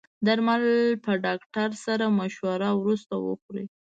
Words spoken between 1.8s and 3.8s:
سره مشوره وروسته وخورئ.